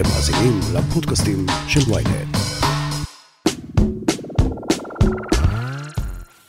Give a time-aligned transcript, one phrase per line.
[0.00, 2.36] אתם מאזינים לפודקאסטים של ויינט.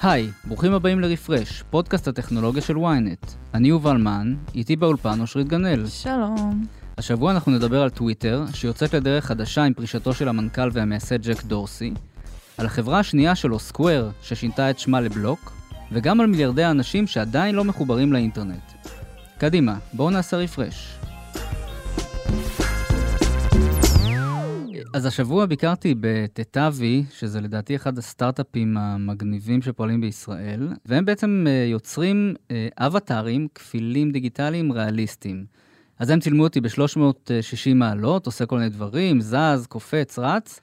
[0.01, 3.31] היי, ברוכים הבאים לרפרש, פודקאסט הטכנולוגיה של ynet.
[3.53, 5.87] אני יובל מן, איתי באולפן אושרית גנאל.
[5.87, 6.65] שלום.
[6.97, 11.93] השבוע אנחנו נדבר על טוויטר, שיוצאת לדרך חדשה עם פרישתו של המנכ"ל והמייסד ג'ק דורסי,
[12.57, 15.51] על החברה השנייה שלו, סקוואר, ששינתה את שמה לבלוק,
[15.91, 18.71] וגם על מיליארדי האנשים שעדיין לא מחוברים לאינטרנט.
[19.37, 21.01] קדימה, בואו נעשה רפרש.
[24.93, 32.35] אז השבוע ביקרתי בטטאבי, שזה לדעתי אחד הסטארט-אפים המגניבים שפועלים בישראל, והם בעצם אה, יוצרים
[32.51, 35.45] אה, אבטארים, כפילים דיגיטליים ריאליסטיים.
[35.99, 40.59] אז הם צילמו אותי ב-360 מעלות, עושה כל מיני דברים, זז, קופץ, רץ,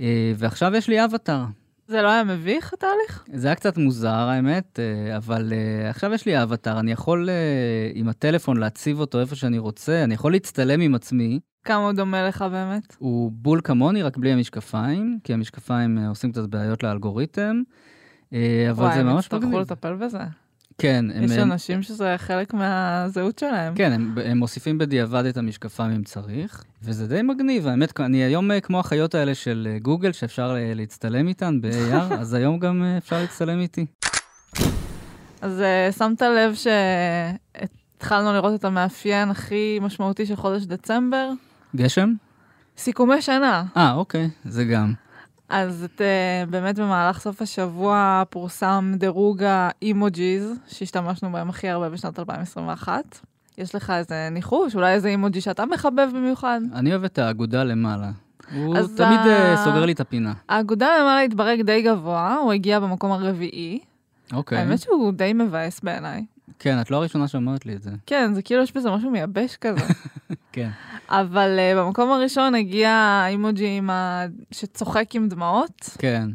[0.00, 1.44] אה, ועכשיו יש לי אבטאר.
[1.90, 3.24] זה לא היה מביך התהליך?
[3.32, 4.78] זה היה קצת מוזר האמת,
[5.16, 5.52] אבל
[5.90, 7.28] עכשיו יש לי אבטאר, אני יכול
[7.94, 11.40] עם הטלפון להציב אותו איפה שאני רוצה, אני יכול להצטלם עם עצמי.
[11.64, 12.96] כמה הוא דומה לך באמת?
[12.98, 17.62] הוא בול כמוני, רק בלי המשקפיים, כי המשקפיים אה, עושים קצת בעיות לאלגוריתם,
[18.32, 19.44] אה, אבל וואי, זה ממש מגניב.
[19.44, 20.18] וואי, הם יצטרכו לטפל בזה.
[20.80, 21.04] כן.
[21.22, 23.74] יש הם, אנשים שזה חלק מהזהות שלהם.
[23.74, 28.50] כן, הם, הם מוסיפים בדיעבד את המשקפיים אם צריך, וזה די מגניב, האמת, אני היום
[28.50, 33.60] אה, כמו החיות האלה של גוגל, שאפשר להצטלם איתן ב-AR, אז היום גם אפשר להצטלם
[33.60, 33.86] איתי.
[35.40, 35.62] אז
[35.98, 41.30] שמת לב שהתחלנו לראות את המאפיין הכי משמעותי של חודש דצמבר?
[41.76, 42.12] גשם?
[42.76, 43.64] סיכומי שנה.
[43.76, 44.92] אה, אוקיי, זה גם.
[45.50, 52.18] אז את, uh, באמת במהלך סוף השבוע פורסם דירוג האימוג'יז, שהשתמשנו בהם הכי הרבה בשנת
[52.18, 53.18] 2021.
[53.58, 56.60] יש לך איזה ניחוש, אולי איזה אימוג'י שאתה מחבב במיוחד?
[56.74, 58.10] אני אוהב את האגודה למעלה.
[58.54, 59.54] הוא תמיד ה...
[59.54, 60.32] uh, סוגר לי את הפינה.
[60.48, 63.80] האגודה למעלה התברג די גבוה, הוא הגיע במקום הרביעי.
[64.32, 64.58] אוקיי.
[64.58, 66.24] האמת שהוא די מבאס בעיניי.
[66.58, 67.90] כן, את לא הראשונה שאומרת לי את זה.
[68.06, 69.80] כן, זה כאילו יש בזה משהו מייבש כזה.
[70.52, 70.70] כן.
[71.08, 74.24] אבל uh, במקום הראשון הגיע האימוג'י ה...
[74.50, 75.90] שצוחק עם דמעות.
[75.98, 76.28] כן.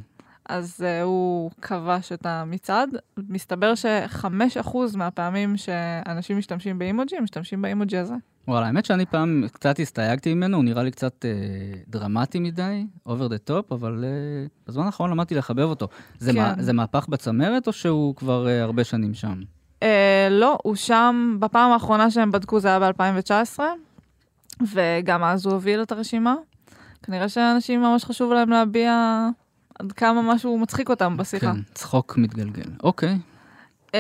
[0.50, 2.90] אז uh, הוא כבש את המצעד.
[3.18, 8.16] מסתבר ש-5% מהפעמים שאנשים משתמשים באימוג'י, הם משתמשים באימוג'י הזה.
[8.48, 11.32] וואלה, האמת שאני פעם קצת הסתייגתי ממנו, הוא נראה לי קצת אה,
[11.88, 15.88] דרמטי מדי, over the top, אבל אה, בזמן האחרון למדתי לחבב אותו.
[16.20, 16.38] זה, כן.
[16.38, 19.42] מה, זה מהפך בצמרת או שהוא כבר אה, הרבה שנים שם?
[19.86, 23.60] אה, לא, הוא שם, בפעם האחרונה שהם בדקו זה היה ב-2019,
[24.74, 26.36] וגם אז הוא הוביל את הרשימה.
[27.04, 29.20] כנראה שאנשים ממש חשוב להם להביע
[29.80, 31.52] עד כמה משהו מצחיק אותם בשיחה.
[31.52, 32.72] כן, צחוק מתגלגל.
[32.84, 33.18] אוקיי.
[33.88, 33.98] Uh,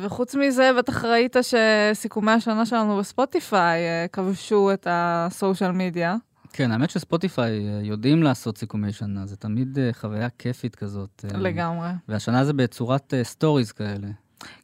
[0.00, 6.16] וחוץ מזה, בטח ראית שסיכומי השנה שלנו בספוטיפיי uh, כבשו את הסושיאל מדיה.
[6.52, 11.24] כן, האמת שספוטיפיי uh, יודעים לעשות סיכומי שנה, זה תמיד uh, חוויה כיפית כזאת.
[11.34, 11.88] לגמרי.
[12.08, 14.08] והשנה זה בצורת סטוריז כאלה.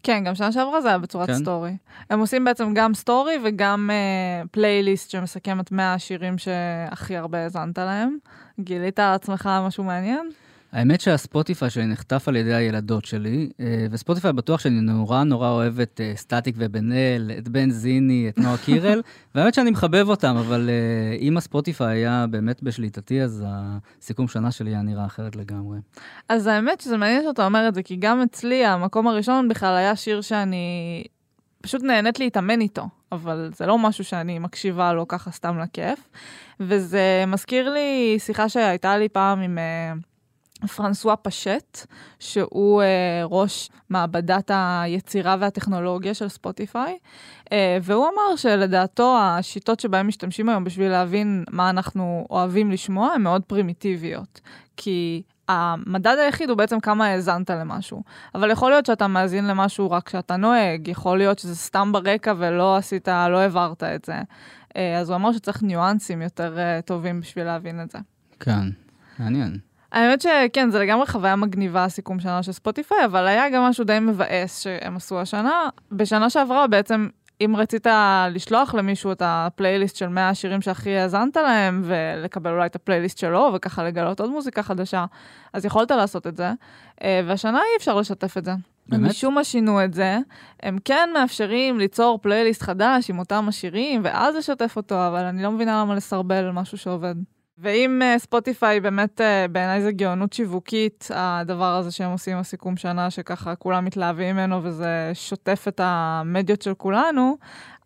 [0.03, 1.35] כן, גם שנה שעברה זה היה בצורת כן?
[1.35, 1.77] סטורי.
[2.11, 7.79] הם עושים בעצם גם סטורי וגם uh, פלייליסט שמסכם את 100 השירים שהכי הרבה האזנת
[7.79, 8.17] להם.
[8.61, 10.31] גילית על עצמך משהו מעניין?
[10.73, 15.81] האמת שהספוטיפיי שלי נחטף על ידי הילדות שלי, אה, וספוטיפיי בטוח שאני נורא נורא אוהב
[15.81, 19.03] את אה, סטטיק ובן אל, את בן זיני, את נועה קירל,
[19.35, 24.71] והאמת שאני מחבב אותם, אבל אה, אם הספוטיפיי היה באמת בשליטתי, אז הסיכום שנה שלי
[24.71, 25.79] היה נראה אחרת לגמרי.
[26.29, 29.97] אז האמת שזה מעניין שאתה אומר את זה, כי גם אצלי המקום הראשון בכלל היה
[29.97, 31.05] שיר שאני
[31.63, 36.09] פשוט נהנית להתאמן איתו, אבל זה לא משהו שאני מקשיבה לו ככה סתם לכיף.
[36.61, 39.59] וזה מזכיר לי שיחה שהייתה לי פעם עם...
[40.67, 41.87] פרנסואה פשט,
[42.19, 46.99] שהוא אה, ראש מעבדת היצירה והטכנולוגיה של ספוטיפיי,
[47.53, 53.23] אה, והוא אמר שלדעתו השיטות שבהן משתמשים היום בשביל להבין מה אנחנו אוהבים לשמוע הן
[53.23, 54.41] מאוד פרימיטיביות.
[54.77, 58.03] כי המדד היחיד הוא בעצם כמה האזנת למשהו.
[58.35, 62.77] אבל יכול להיות שאתה מאזין למשהו רק כשאתה נוהג, יכול להיות שזה סתם ברקע ולא
[62.77, 64.17] עשית, לא העברת את זה.
[64.77, 67.99] אה, אז הוא אמר שצריך ניואנסים יותר אה, טובים בשביל להבין את זה.
[68.41, 68.69] כן,
[69.19, 69.59] מעניין.
[69.93, 73.99] האמת שכן, זה לגמרי חוויה מגניבה, סיכום שנה של ספוטיפיי, אבל היה גם משהו די
[74.01, 75.69] מבאס שהם עשו השנה.
[75.93, 77.09] בשנה שעברה בעצם,
[77.41, 77.87] אם רצית
[78.31, 83.51] לשלוח למישהו את הפלייליסט של 100 השירים שהכי האזנת להם, ולקבל אולי את הפלייליסט שלו,
[83.55, 85.05] וככה לגלות עוד מוזיקה חדשה,
[85.53, 86.53] אז יכולת לעשות את זה.
[87.03, 88.53] אה, והשנה אי אפשר לשתף את זה.
[88.89, 89.11] באמת?
[89.11, 90.19] משום מה שינו את זה,
[90.63, 95.51] הם כן מאפשרים ליצור פלייליסט חדש עם אותם השירים, ואז לשתף אותו, אבל אני לא
[95.51, 97.15] מבינה למה לסרבל משהו שעובד.
[97.59, 103.11] ואם uh, ספוטיפיי באמת uh, בעיניי זה גאונות שיווקית, הדבר הזה שהם עושים הסיכום שנה,
[103.11, 107.37] שככה כולם מתלהבים ממנו וזה שוטף את המדיות של כולנו,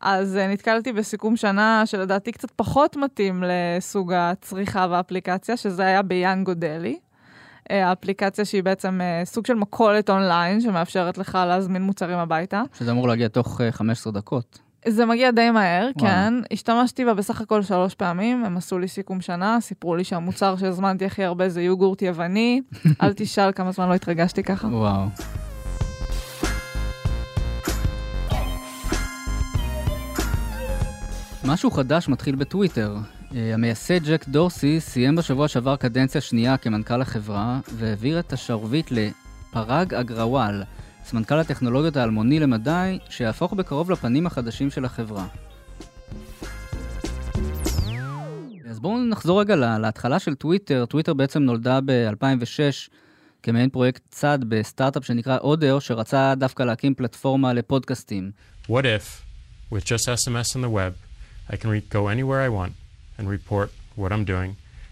[0.01, 6.55] אז uh, נתקלתי בסיכום שנה שלדעתי קצת פחות מתאים לסוג הצריכה והאפליקציה, שזה היה ביאנגו
[6.55, 6.99] דלי.
[7.71, 12.63] האפליקציה שהיא בעצם סוג של מכולת אונליין, שמאפשרת לך להזמין מוצרים הביתה.
[12.79, 14.66] שזה אמור להגיע תוך 15 דקות.
[14.89, 16.09] זה מגיע די מהר, וואו.
[16.11, 16.35] כן.
[16.53, 21.05] השתמשתי בה בסך הכל שלוש פעמים, הם עשו לי סיכום שנה, סיפרו לי שהמוצר שהזמנתי
[21.05, 22.61] הכי הרבה זה יוגורט יווני.
[23.03, 24.69] אל תשאל כמה זמן לא התרגשתי ככה.
[24.69, 25.07] וואו.
[31.45, 32.97] משהו חדש מתחיל בטוויטר.
[33.37, 39.95] אה, המייסד ג'ק דורסי סיים בשבוע שעבר קדנציה שנייה כמנכ"ל החברה, והעביר את השרביט לפרג
[39.95, 40.63] אגרוואל,
[41.07, 45.27] סמנכ"ל הטכנולוגיות האלמוני למדי, שיהפוך בקרוב לפנים החדשים של החברה.
[48.71, 50.85] אז בואו נחזור רגע לה- להתחלה של טוויטר.
[50.89, 52.89] טוויטר בעצם נולדה ב-2006
[53.43, 58.31] כמעין פרויקט צד בסטארט-אפ שנקרא אודר, שרצה דווקא להקים פלטפורמה לפודקאסטים.
[58.69, 59.23] What if,
[59.73, 60.93] with just SMS on the web,
[61.51, 62.73] I can go anywhere I want
[63.19, 63.69] and report
[63.99, 64.51] what I'm doing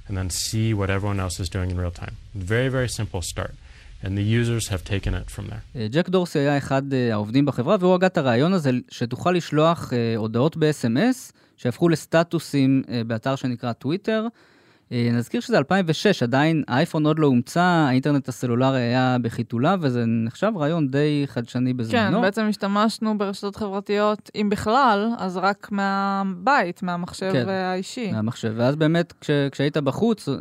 [0.08, 2.14] and then see what everyone else is doing in real time?
[2.36, 3.54] Very, very simple start.
[4.04, 5.78] And the users have taken it from there.
[5.90, 10.16] ג'ק דורסי היה אחד אה, העובדים בחברה, והוא הגה את הרעיון הזה שתוכל לשלוח אה,
[10.16, 14.26] הודעות ב-SMS שהפכו לסטטוסים באתר שנקרא טוויטר.
[14.92, 20.52] אה, נזכיר שזה 2006, עדיין האייפון עוד לא הומצא, האינטרנט הסלולרי היה בחיתוליו, וזה נחשב
[20.56, 22.20] רעיון די חדשני כן, בזמנו.
[22.20, 27.48] בעצם השתמשנו ברשתות חברתיות, אם בכלל, אז רק מהבית, מהמחשב כן.
[27.48, 28.12] האישי.
[28.12, 30.34] מהמחשב, ואז באמת כש, כשהיית בחוץ אה,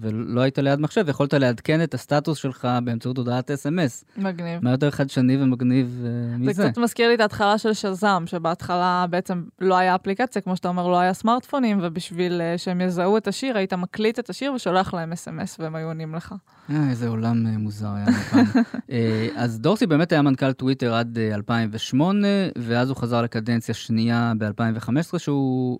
[0.00, 4.04] ולא היית ליד מחשב, יכולת לעדכן את הסטטוס שלך באמצעות הודעת אס.אם.אס.
[4.16, 4.64] מגניב.
[4.64, 6.68] מה יותר חדשני ומגניב אה, זה מזה?
[6.70, 10.88] קצת מזכיר לי את ההתחלה של שזם, שבהתחלה בעצם לא היה אפליקציה, כמו שאתה אומר,
[10.88, 15.60] לא היה סמארטפונים, ובשביל שהם יזהו את השיר, היית מקליט את השיר ושולח להם אס.אם.אס
[15.60, 16.34] והם היו עונים לך.
[16.70, 18.62] אה, איזה עולם אה, מוזר היה לנו פעם.
[18.90, 22.28] אה, אז דורסי באמת היה מנכ"ל טוויטר עד אה, 2008,
[22.58, 25.78] ואז הוא חזר לקדנציה שנייה ב-2015, שהוא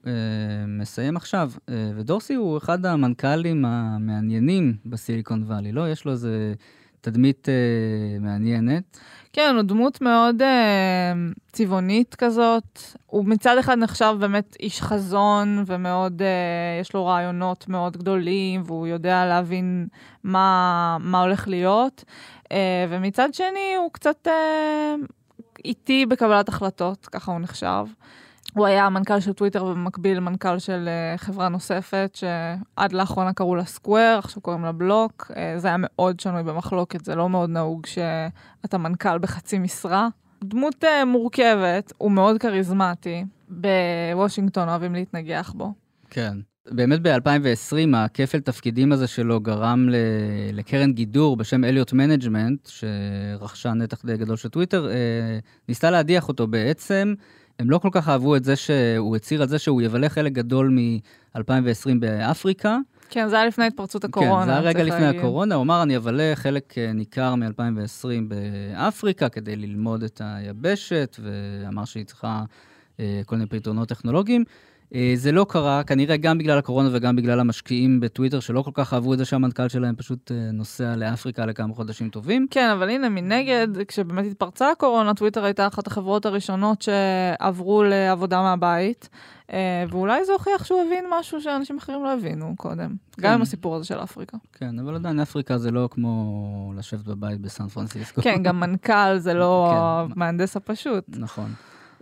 [0.68, 1.52] מסיים עכשיו.
[1.96, 5.90] ודורסי הוא אחד המנכ"לים המעניינים בסיליקון וואלי, לא?
[5.90, 6.54] יש לו איזה
[7.02, 8.98] תדמית אה, מעניינת.
[9.32, 11.12] כן, הוא דמות מאוד אה,
[11.52, 12.78] צבעונית כזאת.
[13.06, 18.86] הוא מצד אחד נחשב באמת איש חזון, ומאוד, אה, יש לו רעיונות מאוד גדולים, והוא
[18.86, 19.86] יודע להבין
[20.24, 22.04] מה, מה הולך להיות.
[22.52, 24.94] אה, ומצד שני, הוא קצת אה,
[25.64, 27.84] איטי בקבלת החלטות, ככה הוא נחשב.
[28.54, 33.64] הוא היה מנכ"ל של טוויטר ובמקביל מנכ"ל של uh, חברה נוספת, שעד לאחרונה קראו לה
[33.64, 35.30] סקוואר, עכשיו קוראים לה בלוק.
[35.30, 40.08] Uh, זה היה מאוד שנוי במחלוקת, זה לא מאוד נהוג שאתה מנכ"ל בחצי משרה.
[40.44, 43.24] דמות uh, מורכבת, הוא מאוד כריזמטי.
[43.48, 45.72] בוושינגטון אוהבים להתנגח בו.
[46.10, 46.36] כן.
[46.70, 49.96] באמת ב-2020 הכפל תפקידים הזה שלו גרם ל-
[50.52, 55.38] לקרן גידור בשם אליוט מנג'מנט, שרכשה נתח די גדול של טוויטר, אה,
[55.68, 57.14] ניסתה להדיח אותו בעצם.
[57.58, 60.70] הם לא כל כך אהבו את זה שהוא הצהיר על זה שהוא יבלה חלק גדול
[60.70, 62.78] מ-2020 באפריקה.
[63.10, 64.40] כן, זה היה לפני התפרצות הקורונה.
[64.40, 65.20] כן, זה היה רגע לפני להגיד.
[65.20, 71.84] הקורונה, הוא אמר, אני אבלה חלק אה, ניכר מ-2020 באפריקה כדי ללמוד את היבשת, ואמר
[71.84, 72.44] שהיא צריכה
[73.00, 74.44] אה, כל מיני פתרונות טכנולוגיים.
[74.94, 78.94] אה, זה לא קרה, כנראה גם בגלל הקורונה וגם בגלל המשקיעים בטוויטר, שלא כל כך
[78.94, 82.46] אהבו את זה שהמנכ"ל שלהם פשוט אה, נוסע לאפריקה לכמה חודשים טובים.
[82.50, 89.08] כן, אבל הנה, מנגד, כשבאמת התפרצה הקורונה, טוויטר הייתה אחת החברות הראשונות שעברו לעבודה מהבית,
[89.52, 92.94] אה, ואולי זה הוכיח שהוא הבין משהו שאנשים אחרים לא הבינו קודם.
[93.12, 93.22] כן.
[93.22, 94.36] גם עם הסיפור הזה של אפריקה.
[94.52, 98.22] כן, אבל עדיין אפריקה זה לא כמו לשבת בבית בסן פרנסיסקו.
[98.22, 100.12] כן, גם מנכ"ל זה לא כן.
[100.12, 101.04] המהנדס הפשוט.
[101.08, 101.52] נכון.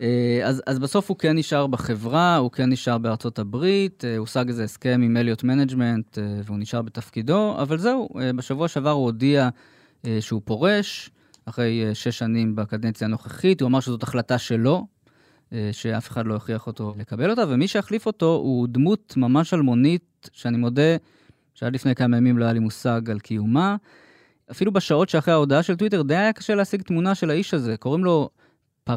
[0.01, 4.49] אה, אז, אז בסוף הוא כן נשאר בחברה, הוא כן נשאר בארצות הברית, אה, הושג
[4.49, 9.49] איזה הסכם עם אליוט מנג'מנט אה, והוא נשאר בתפקידו, אבל זהו, בשבוע שעבר הוא הודיע
[10.21, 11.11] שהוא פורש,
[11.45, 14.87] אחרי שש שנים בקדנציה הנוכחית, הוא אמר שזאת החלטה שלו,
[15.73, 20.57] שאף אחד לא הכריח אותו לקבל אותה, ומי שיחליף אותו הוא דמות ממש אלמונית, שאני
[20.57, 20.97] מודה
[21.55, 23.77] שעד לפני כמה ימים לא היה לי מושג על קיומה.
[24.51, 27.77] אפילו בשעות שאחרי ההודעה של טוויטר, די היה קשה להשיג תמונה של האיש הזה.
[27.77, 28.31] קוראים לו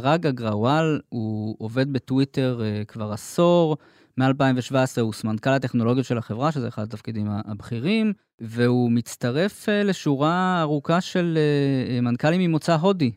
[0.01, 3.77] פראג אגרוואל, הוא עובד בטוויטר uh, כבר עשור,
[4.17, 11.01] מ-2017 הוא סמנכ"ל הטכנולוגיות של החברה, שזה אחד התפקידים הבכירים, והוא מצטרף uh, לשורה ארוכה
[11.01, 13.11] של uh, מנכ"לים ממוצא הודי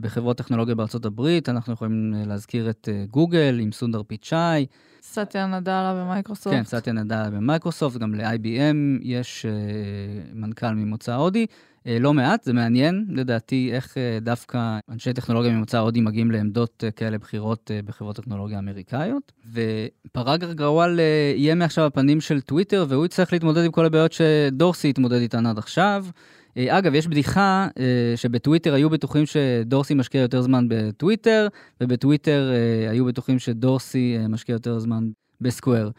[0.00, 1.48] בחברות טכנולוגיה בארצות הברית.
[1.48, 4.66] אנחנו יכולים להזכיר את גוגל עם סונדר פיצ'אי,
[5.02, 6.56] סאטיה נאדלה במייקרוסופט.
[6.56, 9.46] כן, סאטיה נדלה במייקרוסופט, גם ל-IBM יש
[10.34, 11.46] מנכ"ל ממוצא הודי.
[11.84, 16.84] Uh, לא מעט, זה מעניין לדעתי איך uh, דווקא אנשי טכנולוגיה ממוצא הודי מגיעים לעמדות
[16.86, 19.32] uh, כאלה בכירות בחברות טכנולוגיה אמריקאיות.
[19.52, 21.00] ופראג גרוואל
[21.36, 25.58] יהיה מעכשיו הפנים של טוויטר, והוא יצטרך להתמודד עם כל הבעיות שדורסי התמודד איתן עד
[25.58, 26.06] עכשיו.
[26.58, 27.68] אגב, יש בדיחה
[28.16, 31.48] שבטוויטר היו בטוחים שדורסי משקיע יותר זמן בטוויטר,
[31.80, 32.50] ובטוויטר
[32.90, 35.10] היו בטוחים שדורסי משקיע יותר זמן
[35.40, 35.90] בסקוואר.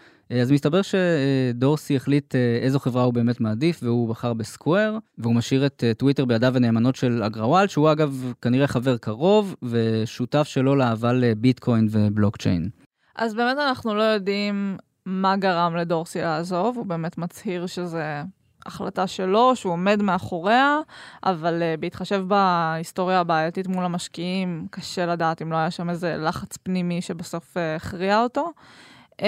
[0.42, 5.84] אז מסתבר שדורסי החליט איזו חברה הוא באמת מעדיף, והוא בחר בסקוואר, והוא משאיר את
[5.98, 12.70] טוויטר בידיו הנאמנות של אגרוואל, שהוא אגב כנראה חבר קרוב, ושותף שלו לאהבה לביטקוין ובלוקצ'יין.
[13.16, 18.24] אז באמת אנחנו לא יודעים מה גרם לדורסי לעזוב, הוא באמת מצהיר שזה
[18.66, 20.80] החלטה שלו, שהוא עומד מאחוריה,
[21.24, 26.58] אבל uh, בהתחשב בהיסטוריה הבעייתית מול המשקיעים, קשה לדעת אם לא היה שם איזה לחץ
[26.58, 28.52] פנימי שבסוף uh, הכריע אותו.
[29.22, 29.24] Um,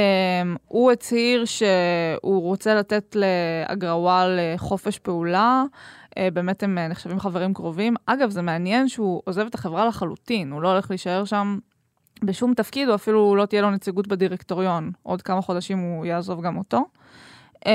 [0.68, 5.64] הוא הצהיר שהוא רוצה לתת לאגרוואל חופש פעולה,
[6.10, 7.96] uh, באמת הם uh, נחשבים חברים קרובים.
[8.06, 11.58] אגב, זה מעניין שהוא עוזב את החברה לחלוטין, הוא לא הולך להישאר שם
[12.24, 14.92] בשום תפקיד, או אפילו לא תהיה לו נציגות בדירקטוריון.
[15.04, 16.86] עוד כמה חודשים הוא יעזוב גם אותו.
[17.60, 17.68] Um,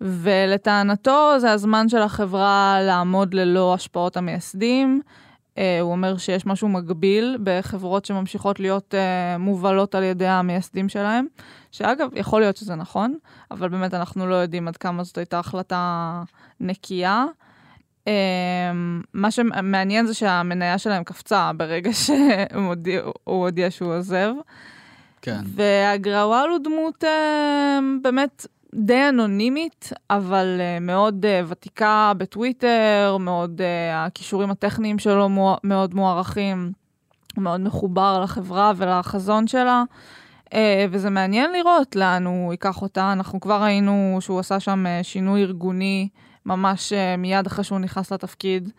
[0.00, 5.00] ולטענתו זה הזמן של החברה לעמוד ללא השפעות המייסדים.
[5.54, 11.26] Uh, הוא אומר שיש משהו מגביל בחברות שממשיכות להיות uh, מובלות על ידי המייסדים שלהם,
[11.70, 13.16] שאגב, יכול להיות שזה נכון,
[13.50, 16.22] אבל באמת אנחנו לא יודעים עד כמה זאת הייתה החלטה
[16.60, 17.24] נקייה.
[18.04, 18.06] Um,
[19.14, 22.16] מה שמעניין זה שהמניה שלהם קפצה ברגע שהוא
[22.54, 24.32] הודיע, הודיע שהוא עוזב.
[25.22, 25.40] כן.
[25.44, 27.04] והגרוואל הוא דמות
[28.02, 33.64] באמת די אנונימית, אבל uh, מאוד uh, ותיקה בטוויטר, מאוד, uh,
[33.94, 35.28] הכישורים הטכניים שלו
[35.64, 36.72] מאוד מוערכים,
[37.36, 39.82] מאוד מחובר לחברה ולחזון שלה.
[40.90, 43.12] וזה מעניין לראות לאן הוא ייקח אותה.
[43.12, 46.08] אנחנו כבר ראינו שהוא עשה שם שינוי ארגוני
[46.46, 48.70] ממש מיד אחרי שהוא נכנס לתפקיד.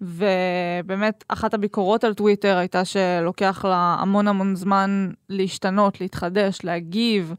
[0.00, 7.34] ובאמת, אחת הביקורות על טוויטר הייתה שלוקח לה המון המון זמן להשתנות, להתחדש, להגיב,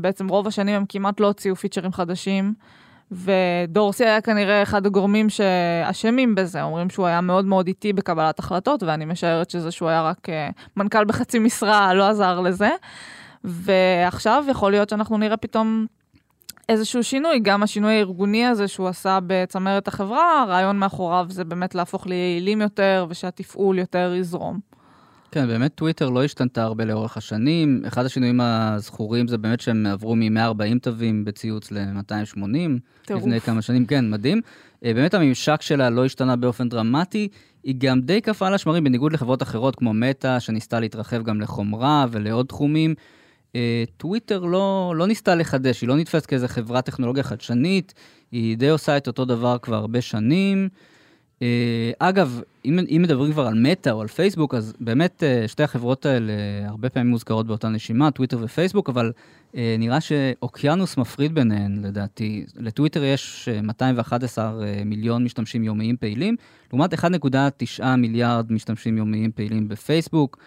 [0.00, 2.54] בעצם רוב השנים הם כמעט לא הוציאו פיצ'רים חדשים,
[3.12, 8.82] ודורסי היה כנראה אחד הגורמים שאשמים בזה, אומרים שהוא היה מאוד מאוד איטי בקבלת החלטות,
[8.82, 12.70] ואני משערת שזה שהוא היה רק אה, מנכ"ל בחצי משרה לא עזר לזה.
[13.44, 15.86] ועכשיו יכול להיות שאנחנו נראה פתאום
[16.68, 22.06] איזשהו שינוי, גם השינוי הארגוני הזה שהוא עשה בצמרת החברה, הרעיון מאחוריו זה באמת להפוך
[22.06, 24.60] ליעילים יותר ושהתפעול יותר יזרום.
[25.32, 27.82] כן, באמת טוויטר לא השתנתה הרבה לאורך השנים.
[27.86, 32.38] אחד השינויים הזכורים זה באמת שהם עברו מ-140 תווים בציוץ ל-280.
[33.06, 33.22] טירוף.
[33.22, 34.40] לפני כמה שנים, כן, מדהים.
[34.84, 37.28] אה, באמת הממשק שלה לא השתנה באופן דרמטי.
[37.64, 42.06] היא גם די קפאה על השמרים, בניגוד לחברות אחרות כמו מטא, שניסתה להתרחב גם לחומרה
[42.10, 42.94] ולעוד תחומים.
[43.56, 47.94] אה, טוויטר לא, לא ניסתה לחדש, היא לא נתפסת כאיזה חברת טכנולוגיה חדשנית,
[48.32, 50.68] היא די עושה את אותו דבר כבר הרבה שנים.
[51.42, 55.62] אה, אגב, אם, אם מדברים כבר על מטא או על פייסבוק, אז באמת אה, שתי
[55.62, 56.32] החברות האלה
[56.68, 59.12] הרבה פעמים מוזכרות באותה נשימה, טוויטר ופייסבוק, אבל
[59.56, 62.44] אה, נראה שאוקיינוס מפריד ביניהן, לדעתי.
[62.56, 64.52] לטוויטר יש 211
[64.84, 66.36] מיליון משתמשים יומיים פעילים,
[66.72, 70.38] לעומת 1.9 מיליארד משתמשים יומיים פעילים בפייסבוק.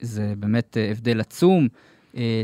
[0.00, 1.68] זה באמת הבדל עצום.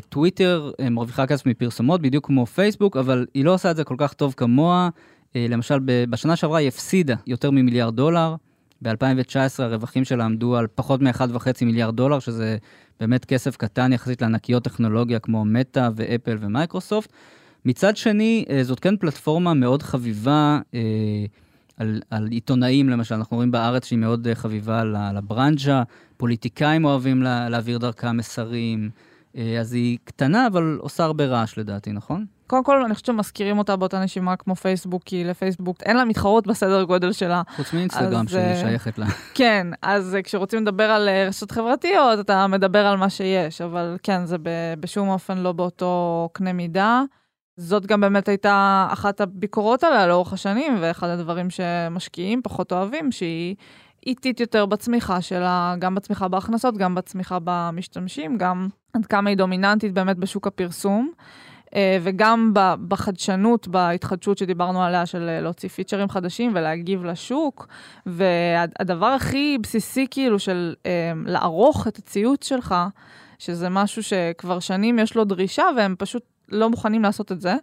[0.08, 4.12] טוויטר מרוויחה כסף מפרסומות, בדיוק כמו פייסבוק, אבל היא לא עושה את זה כל כך
[4.12, 4.88] טוב כמוה.
[5.36, 5.78] אה, למשל,
[6.10, 8.34] בשנה שעברה היא הפסידה יותר ממיליארד דולר.
[8.82, 12.56] ב-2019 הרווחים שלה עמדו על פחות מ-1.5 מיליארד דולר, שזה
[13.00, 17.12] באמת כסף קטן יחסית לענקיות טכנולוגיה כמו מטא ואפל ומייקרוסופט.
[17.64, 20.80] מצד שני, אה, זאת כן פלטפורמה מאוד חביבה אה,
[21.76, 25.82] על, על עיתונאים, למשל, אנחנו רואים בארץ שהיא מאוד חביבה לברנז'ה,
[26.16, 28.90] פוליטיקאים אוהבים לה, להעביר דרכה מסרים,
[29.60, 32.26] אז היא קטנה, אבל עושה הרבה רעש לדעתי, נכון?
[32.52, 36.46] קודם כל, אני חושבת שמזכירים אותה באותה נשימה כמו פייסבוק, כי לפייסבוק אין לה מתחרות
[36.46, 37.42] בסדר גודל שלה.
[37.56, 39.06] חוץ מאינסטגרם שהיא uh, שייכת לה.
[39.34, 43.96] כן, אז uh, כשרוצים לדבר על uh, רשתות חברתיות, אתה מדבר על מה שיש, אבל
[44.02, 44.36] כן, זה
[44.80, 47.02] בשום אופן לא באותו קנה מידה.
[47.56, 53.54] זאת גם באמת הייתה אחת הביקורות עליה לאורך השנים, ואחד הדברים שמשקיעים פחות אוהבים, שהיא
[54.06, 59.92] איטית יותר בצמיחה שלה, גם בצמיחה בהכנסות, גם בצמיחה במשתמשים, גם עד כמה היא דומיננטית
[59.92, 61.12] באמת בשוק הפרסום.
[61.74, 62.50] אה, וגם
[62.88, 67.66] בחדשנות, בהתחדשות שדיברנו עליה, של אה, להוציא פיצ'רים חדשים ולהגיב לשוק.
[68.06, 72.74] והדבר הכי בסיסי, כאילו, של אה, לערוך את הציוץ שלך,
[73.38, 77.54] שזה משהו שכבר שנים יש לו דרישה, והם פשוט לא מוכנים לעשות את זה.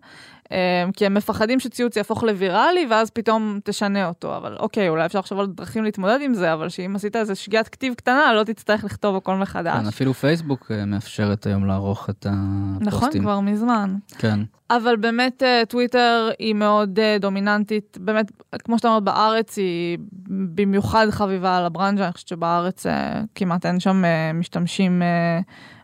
[0.51, 4.37] אמ, כי הם מפחדים שציוץ יהפוך לוויראלי, ואז פתאום תשנה אותו.
[4.37, 7.69] אבל אוקיי, אולי אפשר לחשוב על דרכים להתמודד עם זה, אבל שאם עשית איזה שגיאת
[7.69, 9.79] כתיב קטנה, לא תצטרך לכתוב הכל מחדש.
[9.81, 12.87] כן, אפילו פייסבוק אה, מאפשרת היום לערוך את הפוסטים.
[12.87, 13.95] נכון, כבר מזמן.
[14.17, 14.39] כן.
[14.69, 18.31] אבל באמת אה, טוויטר היא מאוד אה, דומיננטית, באמת,
[18.63, 19.97] כמו שאתה אומר, בארץ היא
[20.55, 22.85] במיוחד חביבה על הברנז'ה, אני חושבת שבארץ
[23.35, 24.03] כמעט אין שם
[24.33, 25.01] משתמשים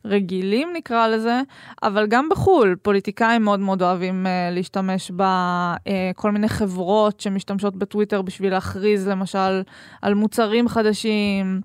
[0.05, 1.41] רגילים נקרא לזה,
[1.83, 8.21] אבל גם בחו"ל, פוליטיקאים מאוד מאוד אוהבים uh, להשתמש בכל uh, מיני חברות שמשתמשות בטוויטר
[8.21, 9.61] בשביל להכריז למשל
[10.01, 11.61] על מוצרים חדשים.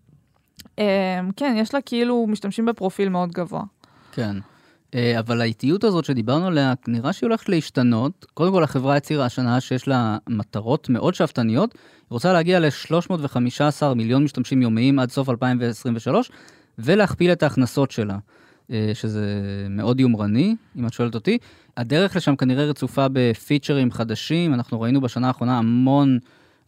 [0.60, 0.80] Uh,
[1.36, 3.62] כן, יש לה כאילו משתמשים בפרופיל מאוד גבוה.
[4.12, 4.36] כן.
[4.94, 8.26] אה, אבל האיטיות הזאת שדיברנו עליה, נראה שהיא הולכת להשתנות.
[8.34, 11.74] קודם כל, החברה הצהירה השנה שיש לה מטרות מאוד שאפתניות.
[11.74, 11.80] היא
[12.10, 16.30] רוצה להגיע ל-315 מיליון משתמשים יומיים עד סוף 2023,
[16.78, 18.18] ולהכפיל את ההכנסות שלה,
[18.70, 21.38] אה, שזה מאוד יומרני, אם את שואלת אותי.
[21.76, 26.18] הדרך לשם כנראה רצופה בפיצ'רים חדשים, אנחנו ראינו בשנה האחרונה המון...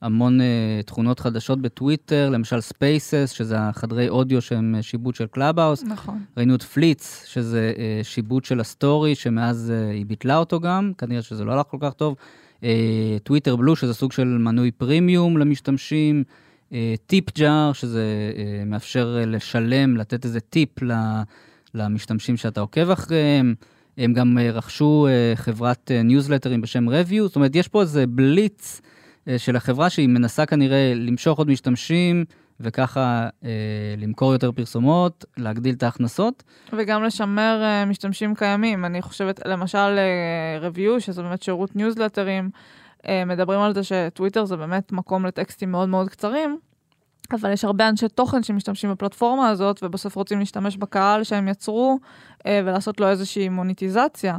[0.03, 5.83] המון uh, תכונות חדשות בטוויטר, למשל Spaces, שזה החדרי אודיו שהם שיבוט של קלאבהאוס.
[5.83, 6.25] נכון.
[6.37, 11.23] ראינו את Fleets, שזה uh, שיבוט של הסטורי, שמאז uh, היא ביטלה אותו גם, כנראה
[11.23, 12.17] שזה לא הלך כל כך טוב.
[13.23, 16.25] טוויטר uh, Blue, שזה סוג של מנוי פרימיום למשתמשים.
[17.07, 20.69] Tip uh, Jar, שזה uh, מאפשר uh, לשלם, לתת איזה טיפ
[21.75, 23.55] למשתמשים שאתה עוקב אחריהם.
[23.99, 28.81] הם גם רכשו חברת ניוזלטרים בשם Revue, זאת אומרת, יש פה איזה בליץ.
[29.29, 32.25] אה, של החברה שהיא מנסה כנראה למשוך עוד משתמשים
[32.61, 33.51] וככה אה,
[33.99, 36.43] למכור יותר פרסומות, להגדיל את ההכנסות.
[36.73, 38.85] וגם לשמר אה, משתמשים קיימים.
[38.85, 42.61] אני חושבת, למשל, אה, Revue, שזה באמת שירות ניוזלטרים, אה,
[43.27, 46.59] מדברים על זה שטוויטר זה באמת מקום לטקסטים מאוד מאוד קצרים,
[47.33, 51.99] אבל יש הרבה אנשי תוכן שמשתמשים בפלטפורמה הזאת, ובסוף רוצים להשתמש בקהל שהם יצרו
[52.47, 54.39] אה, ולעשות לו איזושהי מוניטיזציה.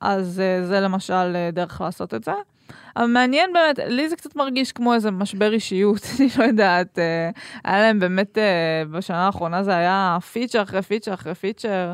[0.00, 2.32] אז אה, זה למשל אה, דרך לעשות את זה.
[2.96, 6.98] אבל מעניין באמת, לי זה קצת מרגיש כמו איזה משבר אישיות, אני לא יודעת.
[6.98, 7.30] אה,
[7.64, 11.92] היה להם באמת, אה, בשנה האחרונה זה היה פיצ'ר אחרי פיצ'ר אחרי פיצ'ר.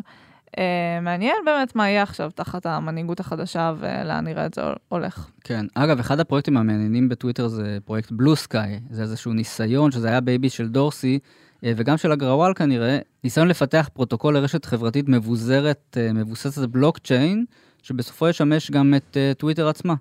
[0.57, 0.59] Uh,
[1.03, 5.31] מעניין באמת מה יהיה עכשיו תחת המנהיגות החדשה ולאן נראה את זה הולך.
[5.45, 10.49] כן, אגב, אחד הפרויקטים המעניינים בטוויטר זה פרויקט Bluesky, זה איזשהו ניסיון, שזה היה בייבי
[10.49, 11.19] של דורסי,
[11.63, 17.45] וגם של אגרוואל כנראה, ניסיון לפתח פרוטוקול לרשת חברתית מבוזרת, מבוססת בלוקצ'יין,
[17.83, 19.95] שבסופו ישמש גם את טוויטר עצמה.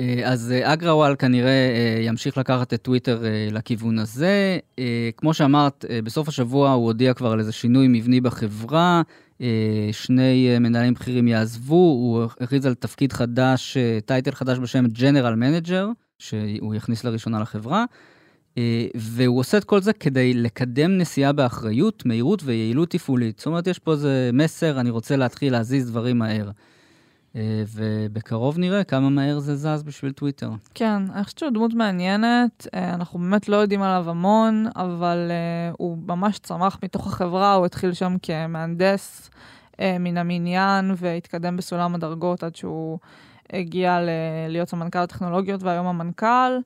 [0.00, 4.58] אה, אז אה, אגרוואל כנראה אה, ימשיך לקחת את טוויטר לכיוון הזה.
[5.16, 9.02] כמו שאמרת, בסוף השבוע הוא הודיע כבר על איזה שינוי מבני בחברה,
[9.92, 13.76] שני מנהלים בכירים יעזבו, הוא הכריז על תפקיד חדש,
[14.06, 15.84] טייטל חדש בשם General Manager,
[16.18, 17.84] שהוא יכניס לראשונה לחברה.
[18.94, 23.38] והוא עושה את כל זה כדי לקדם נסיעה באחריות, מהירות ויעילות תפעולית.
[23.38, 26.50] זאת אומרת, יש פה איזה מסר, אני רוצה להתחיל להזיז דברים מהר.
[27.38, 30.50] אה, ובקרוב נראה כמה מהר זה זז בשביל טוויטר.
[30.74, 35.74] כן, אני חושבת שהוא דמות מעניינת, אה, אנחנו באמת לא יודעים עליו המון, אבל uh,
[35.78, 39.30] הוא ממש צמח מתוך החברה, הוא התחיל שם כמהנדס
[40.00, 42.98] מן המניין והתקדם בסולם הדרגות עד שהוא
[43.52, 43.98] הגיע
[44.48, 46.58] להיות סמנכ"ל הטכנולוגיות והיום המנכ"ל.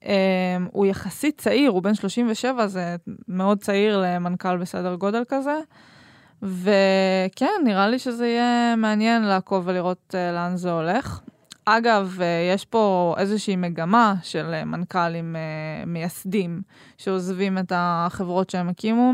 [0.00, 0.06] Um,
[0.72, 2.96] הוא יחסית צעיר, הוא בן 37, זה
[3.28, 5.60] מאוד צעיר למנכ"ל בסדר גודל כזה.
[6.44, 11.20] וכן, נראה לי שזה יהיה מעניין לעקוב ולראות uh, לאן זה הולך.
[11.64, 15.36] אגב, uh, יש פה איזושהי מגמה של uh, מנכ"לים
[15.86, 16.62] מייסדים
[16.98, 19.12] שעוזבים את החברות שהם הקימו.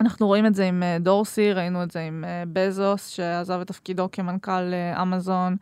[0.00, 4.74] אנחנו רואים את זה עם דורסי, ראינו את זה עם בזוס, שעזב את תפקידו כמנכ"ל
[5.02, 5.56] אמזון.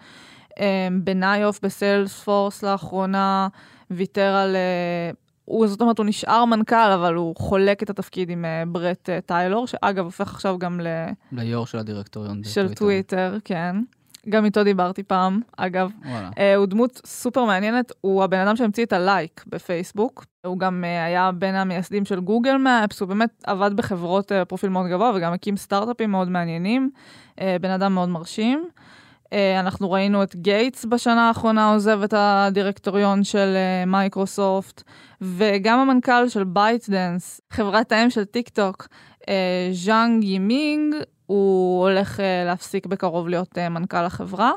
[0.92, 3.48] בניוף בסיילספורס לאחרונה
[3.90, 4.56] ויתר על
[5.44, 9.26] הוא, זאת אומרת, הוא נשאר מנכ"ל, אבל הוא חולק את התפקיד עם uh, ברט uh,
[9.26, 10.86] טיילור, שאגב, הופך עכשיו גם ל...
[11.32, 12.74] ליו"ר של הדירקטוריון של בטוויטר.
[12.74, 13.76] טוויטר, כן.
[14.28, 15.90] גם איתו דיברתי פעם, אגב.
[16.04, 16.28] וואלה.
[16.28, 20.24] Uh, הוא דמות סופר מעניינת, הוא הבן אדם שהמציא את הלייק בפייסבוק.
[20.46, 24.70] הוא גם uh, היה בין המייסדים של Google Maps, הוא באמת עבד בחברות uh, פרופיל
[24.70, 26.90] מאוד גבוה, וגם הקים סטארט-אפים מאוד מעניינים.
[27.30, 28.58] Uh, בן אדם מאוד מרשים.
[28.58, 28.84] אה,
[29.60, 34.82] אנחנו ראינו את גייטס בשנה האחרונה עוזב את הדירקטוריון של אה, מייקרוסופט,
[35.20, 38.88] וגם המנכ"ל של בייטדנס, חברת האם של טיק טוק,
[39.28, 40.94] אה, ז'אנג ימינג,
[41.26, 44.52] הוא הולך להפסיק בקרוב להיות מנכ"ל החברה,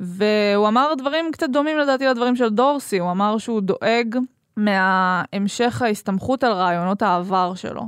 [0.00, 4.16] והוא אמר דברים קצת דומים לדעתי לדברים של דורסי, הוא אמר שהוא דואג
[4.58, 7.82] מהמשך ההסתמכות על רעיונות העבר שלו.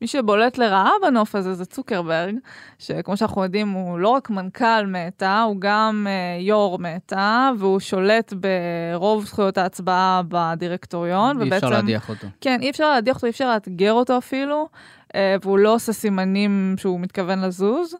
[0.00, 2.34] מי שבולט לרעה בנוף הזה זה צוקרברג,
[2.78, 8.32] שכמו שאנחנו יודעים הוא לא רק מנכ"ל מטא, הוא גם uh, יו"ר מטא, והוא שולט
[8.32, 11.42] ברוב זכויות ההצבעה בדירקטוריון.
[11.42, 12.26] אי ובעצם, אפשר להדיח אותו.
[12.40, 14.68] כן, אי אפשר להדיח אותו, אי אפשר לאתגר אותו אפילו,
[15.08, 17.94] uh, והוא לא עושה סימנים שהוא מתכוון לזוז.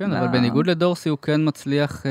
[0.00, 2.06] כן, אבל בניגוד לדורסי הוא כן מצליח uh,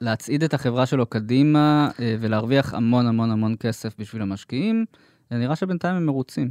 [0.00, 4.84] להצעיד את החברה שלו קדימה uh, ולהרוויח המון המון המון כסף בשביל המשקיעים.
[5.30, 6.50] נראה שבינתיים הם מרוצים.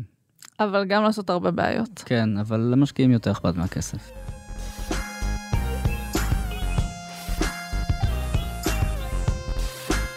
[0.60, 2.04] אבל גם לעשות הרבה בעיות.
[2.06, 4.12] כן, אבל למשקיעים יותר אכפת מהכסף.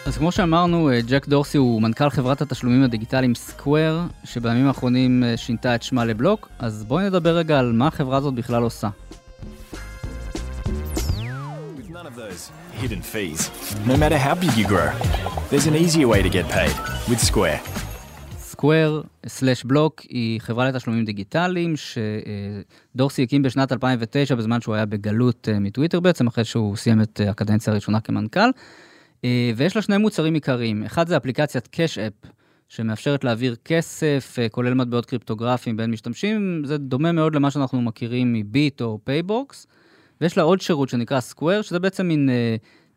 [0.05, 5.37] אז כמו שאמרנו, אה, ג'ק דורסי הוא מנכ"ל חברת התשלומים הדיגיטליים סקוואר, שבימים האחרונים אה,
[5.37, 8.89] שינתה את שמה לבלוק, אז בואי נדבר רגע על מה החברה הזאת בכלל עושה.
[12.81, 13.39] Hidden fees.
[13.91, 14.89] No matter how big you grow,
[15.49, 16.75] there's an easier way to get paid
[17.09, 17.59] with Square.
[18.53, 21.73] Square/Block היא חברה לתשלומים דיגיטליים,
[22.95, 27.21] שדורסי הקים בשנת 2009, בזמן שהוא היה בגלות אה, מטוויטר בעצם, אחרי שהוא סיים את
[27.21, 28.49] אה, הקדנציה הראשונה כמנכ"ל.
[29.55, 30.83] ויש לה שני מוצרים עיקריים.
[30.83, 32.29] אחד זה אפליקציית Cash App,
[32.69, 36.61] שמאפשרת להעביר כסף, כולל מטבעות קריפטוגרפיים בין משתמשים.
[36.65, 39.67] זה דומה מאוד למה שאנחנו מכירים מביט או פייבוקס.
[40.21, 42.29] ויש לה עוד שירות שנקרא Square, שזה בעצם מין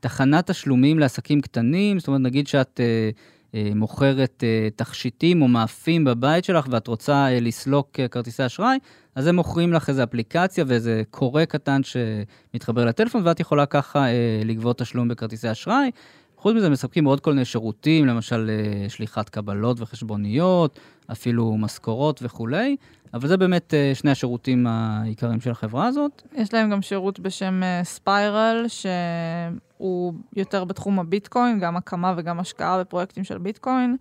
[0.00, 3.10] תחנת תשלומים לעסקים קטנים, זאת אומרת, נגיד שאת אה,
[3.54, 8.78] אה, מוכרת אה, תכשיטים או מאפים בבית שלך ואת רוצה אה, לסלוק אה, כרטיסי אשראי,
[9.14, 14.40] אז הם מוכרים לך איזו אפליקציה ואיזה קורא קטן שמתחבר לטלפון, ואת יכולה ככה אה,
[14.44, 15.90] לגבות תשלום בכרטיסי אשראי.
[16.36, 20.78] חוץ מזה, מספקים עוד כל מיני שירותים, למשל אה, שליחת קבלות וחשבוניות,
[21.12, 22.76] אפילו משכורות וכולי,
[23.14, 26.22] אבל זה באמת אה, שני השירותים העיקריים של החברה הזאת.
[26.34, 32.80] יש להם גם שירות בשם Spiral, אה, שהוא יותר בתחום הביטקוין, גם הקמה וגם השקעה
[32.80, 33.96] בפרויקטים של ביטקוין.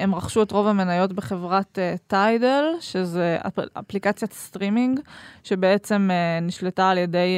[0.00, 3.38] הם רכשו את רוב המניות בחברת Tidal, שזה
[3.78, 5.00] אפליקציית סטרימינג,
[5.44, 6.10] שבעצם
[6.42, 7.28] נשלטה על ידי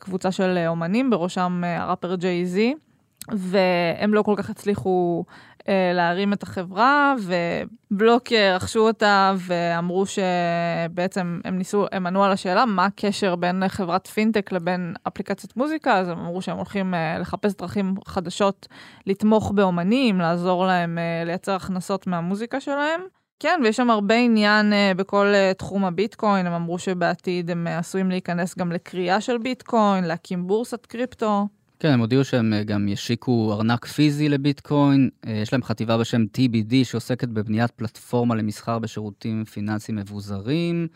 [0.00, 2.74] קבוצה של אומנים, בראשם הראפר ג'יי זי.
[3.32, 7.14] והם לא כל כך הצליחו אה, להרים את החברה,
[7.90, 14.06] ובלוק רכשו אותה ואמרו שבעצם הם ניסו, הם ענו על השאלה מה הקשר בין חברת
[14.06, 18.68] פינטק לבין אפליקציית מוזיקה, אז הם אמרו שהם הולכים אה, לחפש דרכים חדשות
[19.06, 23.00] לתמוך באומנים, לעזור להם אה, לייצר הכנסות מהמוזיקה שלהם.
[23.40, 28.72] כן, ויש שם הרבה עניין בכל תחום הביטקוין, הם אמרו שבעתיד הם עשויים להיכנס גם
[28.72, 31.46] לקריאה של ביטקוין, להקים בורסת קריפטו.
[31.80, 35.10] כן, הם הודיעו שהם אה, גם ישיקו ארנק פיזי לביטקוין.
[35.26, 40.86] אה, יש להם חטיבה בשם TBD שעוסקת בבניית פלטפורמה למסחר בשירותים פיננסיים מבוזרים.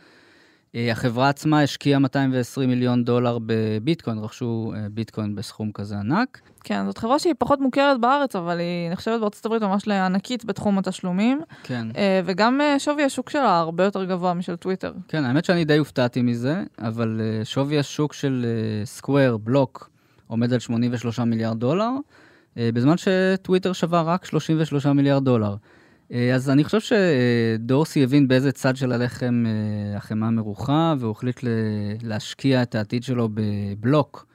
[0.74, 6.40] אה, החברה עצמה השקיעה 220 מיליון דולר בביטקוין, רכשו ביטקוין בסכום כזה ענק.
[6.64, 10.78] כן, זאת חברה שהיא פחות מוכרת בארץ, אבל היא נחשבת בארצות הברית ממש לענקית בתחום
[10.78, 11.40] התשלומים.
[11.62, 11.88] כן.
[12.24, 14.92] וגם שווי השוק שלה הרבה יותר גבוה משל טוויטר.
[15.08, 18.46] כן, האמת שאני די הופתעתי מזה, אבל שווי השוק של
[18.84, 19.90] סקוויר, בלוק,
[20.28, 21.90] עומד על 83 מיליארד דולר,
[22.58, 25.56] אה, בזמן שטוויטר שווה רק 33 מיליארד דולר.
[26.12, 31.40] אה, אז אני חושב שדורסי הבין באיזה צד של הלחם אה, החמאה מרוחה, והוא החליט
[32.02, 34.26] להשקיע את העתיד שלו בבלוק.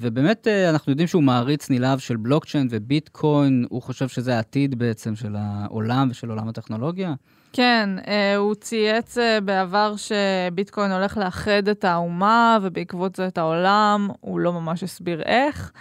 [0.00, 5.36] ובאמת, אנחנו יודעים שהוא מעריץ נלהב של בלוקצ'יין וביטקוין, הוא חושב שזה העתיד בעצם של
[5.38, 7.14] העולם ושל עולם הטכנולוגיה.
[7.56, 14.08] כן, אה, הוא צייץ אה, בעבר שביטקוין הולך לאחד את האומה, ובעקבות זה את העולם,
[14.20, 15.72] הוא לא ממש הסביר איך.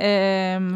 [0.00, 0.06] אה,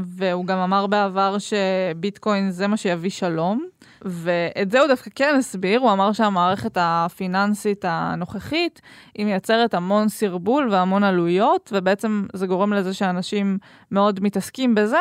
[0.05, 3.67] והוא גם אמר בעבר שביטקוין זה מה שיביא שלום.
[4.03, 8.81] ואת זה הוא דווקא כן הסביר, הוא אמר שהמערכת הפיננסית הנוכחית,
[9.15, 13.59] היא מייצרת המון סרבול והמון עלויות, ובעצם זה גורם לזה שאנשים
[13.91, 15.01] מאוד מתעסקים בזה,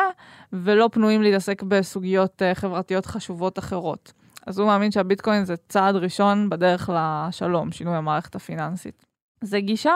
[0.52, 4.12] ולא פנויים להתעסק בסוגיות חברתיות חשובות אחרות.
[4.46, 9.06] אז הוא מאמין שהביטקוין זה צעד ראשון בדרך לשלום, שינוי המערכת הפיננסית.
[9.42, 9.94] זו גישה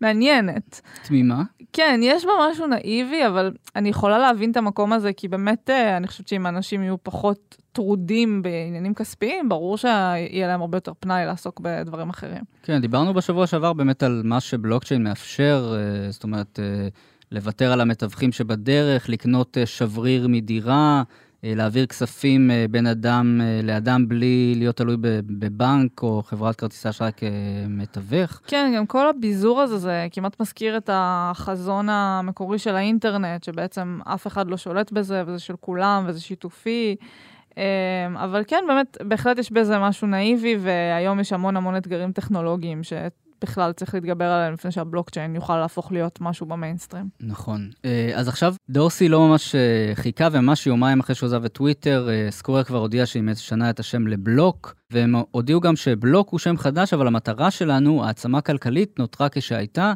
[0.00, 0.80] מעניינת.
[1.06, 1.42] תמימה?
[1.72, 5.96] כן, יש בה משהו נאיבי, אבל אני יכולה להבין את המקום הזה, כי באמת, אה,
[5.96, 11.26] אני חושבת שאם אנשים יהיו פחות טרודים בעניינים כספיים, ברור שיהיה להם הרבה יותר פנאי
[11.26, 12.42] לעסוק בדברים אחרים.
[12.62, 16.88] כן, דיברנו בשבוע שעבר באמת על מה שבלוקצ'יין מאפשר, אה, זאת אומרת, אה,
[17.32, 21.02] לוותר על המתווכים שבדרך, לקנות שבריר מדירה.
[21.46, 26.88] אה, להעביר כספים אה, בין אדם אה, לאדם בלי להיות תלוי בבנק או חברת כרטיסי
[26.88, 28.40] אשראי כמתווך.
[28.46, 34.26] כן, גם כל הביזור הזה, זה כמעט מזכיר את החזון המקורי של האינטרנט, שבעצם אף
[34.26, 36.96] אחד לא שולט בזה, וזה של כולם, וזה שיתופי.
[38.14, 42.82] אבל כן, באמת, בהחלט יש בזה משהו נאיבי, והיום יש המון המון אתגרים טכנולוגיים
[43.42, 47.08] בכלל צריך להתגבר עליהם לפני שהבלוקצ'יין יוכל להפוך להיות משהו במיינסטרים.
[47.20, 47.70] נכון.
[47.84, 52.08] אה, אז עכשיו דורסי לא ממש אה, חיכה, וממש יומיים אחרי שהוא עזב את טוויטר,
[52.10, 56.56] אה, סקוואר כבר הודיע שהיא משנה את השם לבלוק, והם הודיעו גם שבלוק הוא שם
[56.56, 59.92] חדש, אבל המטרה שלנו, העצמה כלכלית, נותרה כשהייתה.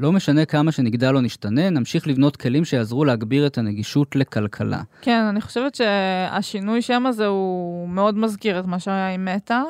[0.00, 4.82] לא משנה כמה שנגדל או נשתנה, נמשיך לבנות כלים שיעזרו להגביר את הנגישות לכלכלה.
[5.00, 9.62] כן, אני חושבת שהשינוי שם הזה הוא מאוד מזכיר את מה שהיה עם מטא.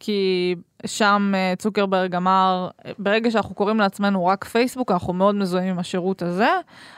[0.00, 0.54] כי
[0.86, 6.22] שם אה, צוקרברג אמר, ברגע שאנחנו קוראים לעצמנו רק פייסבוק, אנחנו מאוד מזוהים עם השירות
[6.22, 6.50] הזה,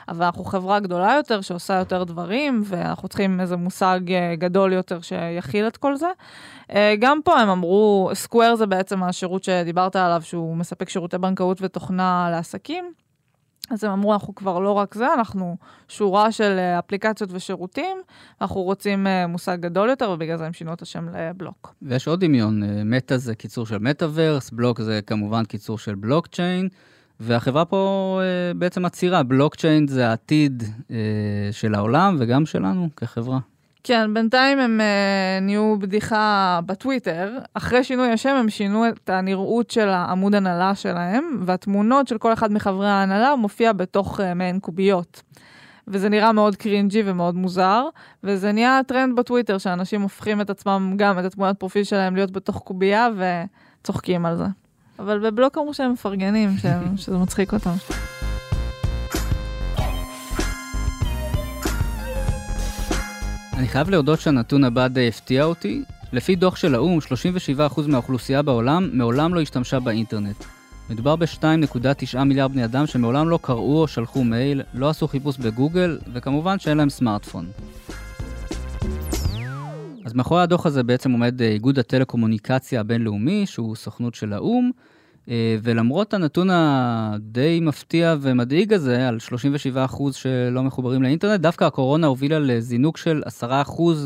[0.09, 5.01] אבל אנחנו חברה גדולה יותר שעושה יותר דברים, ואנחנו צריכים איזה מושג אה, גדול יותר
[5.01, 6.09] שיכיל את כל זה.
[6.71, 11.57] אה, גם פה הם אמרו, סקוואר זה בעצם השירות שדיברת עליו, שהוא מספק שירותי בנקאות
[11.61, 12.93] ותוכנה לעסקים.
[13.71, 15.57] אז הם אמרו, אנחנו כבר לא רק זה, אנחנו
[15.87, 17.97] שורה של אה, אפליקציות ושירותים,
[18.41, 21.73] אנחנו רוצים אה, מושג גדול יותר, ובגלל זה הם שינו את השם לבלוק.
[21.81, 26.69] ויש עוד דמיון, אה, מטא זה קיצור של מטאוורס, בלוק זה כמובן קיצור של בלוקצ'יין,
[27.19, 28.21] והחברה פה
[28.55, 30.63] בעצם מצהירה, בלוקצ'יין זה העתיד
[31.51, 33.39] של העולם וגם שלנו כחברה.
[33.83, 37.37] כן, בינתיים הם uh, נהיו בדיחה בטוויטר.
[37.53, 42.51] אחרי שינוי השם הם שינו את הנראות של העמוד הנהלה שלהם, והתמונות של כל אחד
[42.51, 45.21] מחברי ההנהלה מופיע בתוך uh, מעין קוביות.
[45.87, 47.85] וזה נראה מאוד cringy ומאוד מוזר,
[48.23, 52.57] וזה נהיה טרנד בטוויטר, שאנשים הופכים את עצמם, גם את התמונת פרופיל שלהם להיות בתוך
[52.57, 53.07] קובייה,
[53.81, 54.45] וצוחקים על זה.
[54.99, 56.49] אבל בבלוק אמרו שהם מפרגנים,
[56.97, 57.73] שזה מצחיק אותם.
[63.61, 65.83] אני חייב להודות שהנתון הבא די הפתיע אותי.
[66.13, 66.99] לפי דוח של האו"ם,
[67.77, 70.43] 37% מהאוכלוסייה בעולם מעולם לא השתמשה באינטרנט.
[70.89, 75.99] מדובר ב-2.9 מיליארד בני אדם שמעולם לא קראו או שלחו מייל, לא עשו חיפוש בגוגל,
[76.13, 77.45] וכמובן שאין להם סמארטפון.
[80.05, 84.71] אז מאחורי הדוח הזה בעצם עומד אה, איגוד הטלקומוניקציה הבינלאומי, שהוא סוכנות של האו"ם,
[85.63, 89.17] ולמרות הנתון הדי מפתיע ומדאיג הזה, על
[89.89, 93.43] 37% שלא מחוברים לאינטרנט, דווקא הקורונה הובילה לזינוק של 10%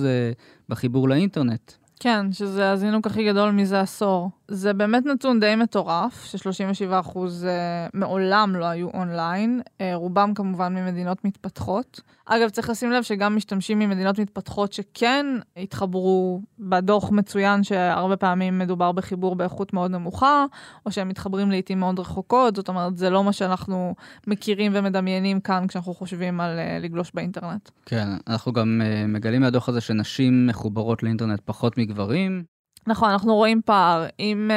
[0.05, 0.31] אה,
[0.69, 1.71] בחיבור לאינטרנט.
[1.99, 4.29] כן, שזה הזינוק הכי גדול מזה עשור.
[4.47, 11.25] זה באמת נתון די מטורף, ש-37% אה, מעולם לא היו אונליין, אה, רובם כמובן ממדינות
[11.25, 12.01] מתפתחות.
[12.25, 15.25] אגב, צריך לשים לב שגם משתמשים ממדינות מתפתחות שכן
[15.57, 20.45] התחברו, בדוח מצוין שהרבה פעמים מדובר בחיבור באיכות מאוד נמוכה,
[20.85, 23.95] או שהם מתחברים לעיתים מאוד רחוקות, זאת אומרת, זה לא מה שאנחנו
[24.27, 27.69] מכירים ומדמיינים כאן כשאנחנו חושבים על uh, לגלוש באינטרנט.
[27.85, 32.54] כן, אנחנו גם uh, מגלים מהדוח הזה שנשים מחוברות לאינטרנט פחות מגברים.
[32.87, 34.05] נכון, אנחנו רואים פער.
[34.19, 34.51] אם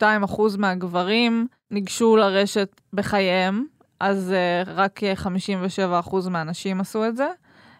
[0.00, 3.64] 62% מהגברים ניגשו לרשת בחייהם,
[4.00, 4.34] אז
[4.66, 5.00] uh, רק
[6.06, 7.28] 57% מהנשים עשו את זה,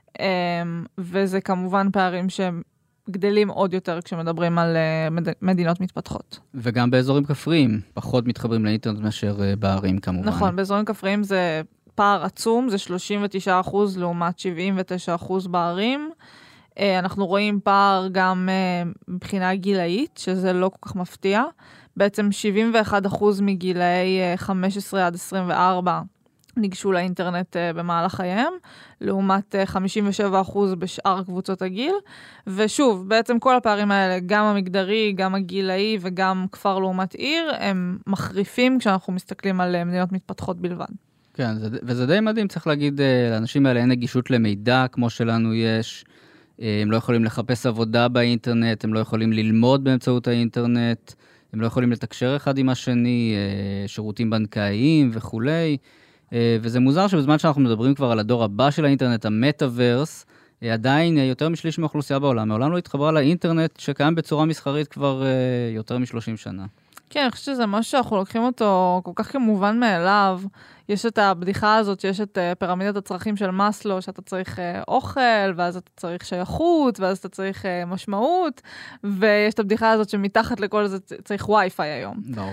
[0.09, 0.21] um,
[0.99, 2.63] וזה כמובן פערים שהם
[3.11, 4.77] גדלים עוד יותר כשמדברים על
[5.11, 5.29] מד...
[5.43, 6.39] מדינות מתפתחות.
[6.55, 10.29] וגם באזורים כפריים, פחות מתחברים לאינטרנט מאשר בערים כמובן.
[10.29, 11.63] נכון, באזורים כפריים זה
[11.95, 12.77] פער עצום, זה
[13.47, 14.39] 39% לעומת
[15.19, 16.11] 79% בערים.
[16.71, 21.43] Uh, אנחנו רואים פער גם uh, מבחינה גילאית, שזה לא כל כך מפתיע.
[21.97, 22.29] בעצם
[23.11, 26.01] 71% מגילאי 15 עד 24
[26.57, 28.53] ניגשו לאינטרנט במהלך חייהם,
[29.01, 29.77] לעומת uh,
[30.51, 31.95] 57% בשאר קבוצות הגיל.
[32.47, 38.79] ושוב, בעצם כל הפערים האלה, גם המגדרי, גם הגילאי וגם כפר לעומת עיר, הם מחריפים
[38.79, 40.87] כשאנחנו מסתכלים על מדינות מתפתחות בלבד.
[41.35, 46.05] כן, זה, וזה די מדהים, צריך להגיד, לאנשים האלה אין נגישות למידע כמו שלנו יש.
[46.61, 51.13] הם לא יכולים לחפש עבודה באינטרנט, הם לא יכולים ללמוד באמצעות האינטרנט,
[51.53, 53.35] הם לא יכולים לתקשר אחד עם השני,
[53.87, 55.77] שירותים בנקאיים וכולי.
[56.33, 60.27] אה, וזה מוזר שבזמן שאנחנו מדברים כבר על הדור הבא של האינטרנט, המטאוורס,
[60.63, 65.25] אה, עדיין אה, יותר משליש מהאוכלוסייה בעולם מעולם לא התחברה לאינטרנט שקיים בצורה מסחרית כבר
[65.75, 66.67] יותר מ-30 שנה.
[67.11, 70.41] כן, אני חושבת שזה משהו שאנחנו לוקחים אותו כל כך כמובן מאליו.
[70.89, 75.91] יש את הבדיחה הזאת שיש את פירמידת הצרכים של מאסלו, שאתה צריך אוכל, ואז אתה
[75.97, 78.63] צריך שייכות, ואז אתה צריך משמעות,
[79.05, 82.17] ויש את הבדיחה הזאת שמתחת לכל זה צריך וי-פיי היום.
[82.35, 82.53] ברור.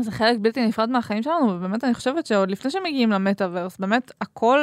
[0.00, 4.60] זה חלק בלתי נפרד מהחיים שלנו, ובאמת אני חושבת שעוד לפני שמגיעים למטאוורס, באמת הכל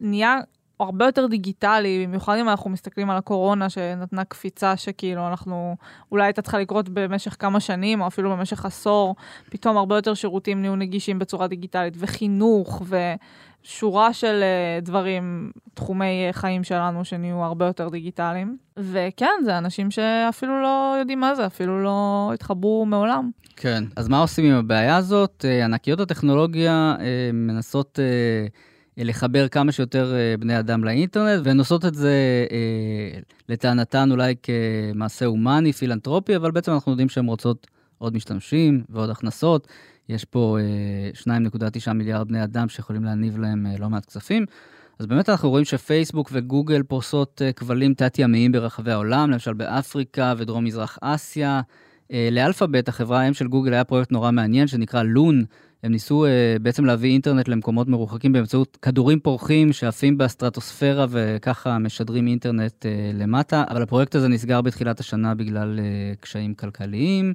[0.00, 0.38] נהיה
[0.82, 5.76] הרבה יותר דיגיטלי, במיוחד אם אנחנו מסתכלים על הקורונה שנתנה קפיצה שכאילו אנחנו,
[6.12, 9.16] אולי הייתה צריכה לקרות במשך כמה שנים, או אפילו במשך עשור,
[9.50, 12.82] פתאום הרבה יותר שירותים נהיו נגישים בצורה דיגיטלית, וחינוך,
[13.62, 18.56] ושורה של uh, דברים, תחומי uh, חיים שלנו שנהיו הרבה יותר דיגיטליים.
[18.76, 23.30] וכן, זה אנשים שאפילו לא יודעים מה זה, אפילו לא התחברו מעולם.
[23.56, 25.44] כן, אז מה עושים עם הבעיה הזאת?
[25.44, 26.96] Uh, ענקיות הטכנולוגיה
[27.32, 27.98] מנסות...
[28.98, 34.34] Uh, לחבר כמה שיותר אה, בני אדם לאינטרנט, והן עושות את זה אה, לטענתן אולי
[34.42, 37.66] כמעשה הומני, פילנטרופי, אבל בעצם אנחנו יודעים שהן רוצות
[37.98, 39.68] עוד משתמשים ועוד הכנסות.
[40.08, 40.58] יש פה
[41.14, 44.46] 2.9 אה, מיליארד בני אדם שיכולים להניב להם לא מעט כספים.
[44.98, 50.98] אז באמת אנחנו רואים שפייסבוק וגוגל פורסות כבלים תת-ימיים ברחבי העולם, למשל באפריקה ודרום מזרח
[51.00, 51.60] אסיה.
[52.30, 55.44] לאלפאבית, החברה האם של גוגל, היה פרויקט נורא מעניין שנקרא לון,
[55.82, 56.28] הם ניסו uh,
[56.62, 63.64] בעצם להביא אינטרנט למקומות מרוחקים באמצעות כדורים פורחים שעפים בסטרטוספירה וככה משדרים אינטרנט uh, למטה,
[63.70, 67.34] אבל הפרויקט הזה נסגר בתחילת השנה בגלל uh, קשיים כלכליים.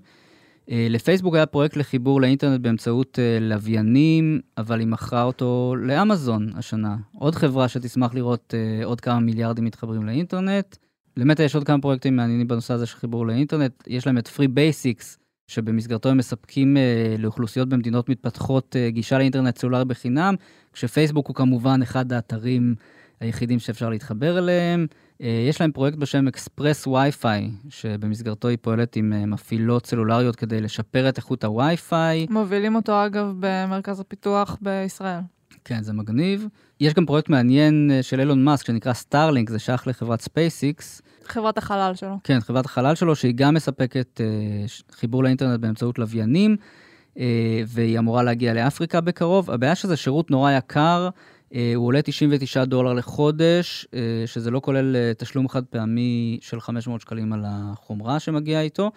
[0.66, 6.96] Uh, לפייסבוק היה פרויקט לחיבור לאינטרנט באמצעות uh, לוויינים, אבל היא מכרה אותו לאמזון השנה.
[7.14, 10.76] עוד חברה שתשמח לראות uh, עוד כמה מיליארדים מתחברים לאינטרנט.
[11.18, 13.84] למטה יש עוד כמה פרויקטים מעניינים בנושא הזה של חיבור לאינטרנט.
[13.88, 19.58] יש להם את Free Basics, שבמסגרתו הם מספקים uh, לאוכלוסיות במדינות מתפתחות uh, גישה לאינטרנט
[19.58, 20.36] סלולרי בחינם,
[20.74, 22.76] כשפייסבוק הוא כמובן אחד האתרים
[23.20, 24.88] היחידים שאפשר להתחבר אליהם.
[25.22, 30.62] Uh, יש להם פרויקט בשם אקספרס וי-פיי, שבמסגרתו היא פועלת עם uh, מפעילות סלולריות כדי
[30.62, 32.28] לשפר את איכות הווי-פיי.
[32.30, 35.20] מובילים אותו אגב במרכז הפיתוח בישראל.
[35.66, 36.48] כן, זה מגניב.
[36.80, 41.02] יש גם פרויקט מעניין אה, של אילון מאסק שנקרא Starlink, זה שייך לחברת SpaceX.
[41.26, 42.18] חברת החלל שלו.
[42.24, 44.26] כן, חברת החלל שלו, שהיא גם מספקת אה,
[44.92, 46.56] חיבור לאינטרנט באמצעות לוויינים,
[47.18, 49.52] אה, והיא אמורה להגיע לאפריקה בקרוב.
[49.52, 51.10] הבעיה שזה שירות נורא יקר,
[51.56, 56.62] אה, הוא עולה 99 דולר לחודש, אה, שזה לא כולל אה, תשלום חד פעמי של
[56.62, 58.92] 500 שקלים על החומרה שמגיעה איתו.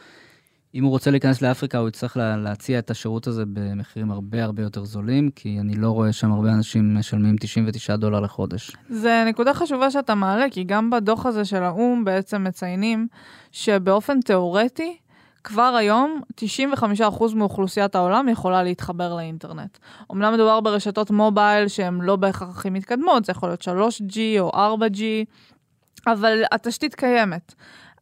[0.74, 4.62] אם הוא רוצה להיכנס לאפריקה, הוא יצטרך לה, להציע את השירות הזה במחירים הרבה הרבה
[4.62, 8.76] יותר זולים, כי אני לא רואה שם הרבה אנשים משלמים 99 דולר לחודש.
[8.88, 13.08] זה נקודה חשובה שאתה מעלה, כי גם בדוח הזה של האו"ם בעצם מציינים
[13.52, 14.96] שבאופן תיאורטי,
[15.44, 19.78] כבר היום 95% מאוכלוסיית העולם יכולה להתחבר לאינטרנט.
[20.12, 25.02] אמנם מדובר ברשתות מובייל שהן לא בהכרח הכי מתקדמות, זה יכול להיות 3G או 4G,
[26.06, 27.54] אבל התשתית קיימת.